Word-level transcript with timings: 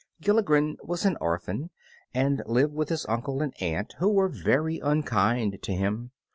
Gilligren 0.19 0.77
was 0.83 1.05
an 1.05 1.15
orphan, 1.21 1.69
and 2.11 2.41
lived 2.47 2.73
with 2.73 2.89
an 2.89 2.97
uncle 3.07 3.43
and 3.43 3.53
aunt 3.61 3.93
who 3.99 4.09
were 4.09 4.29
very 4.29 4.79
unkind 4.79 5.61
to 5.61 5.73
him. 5.73 6.09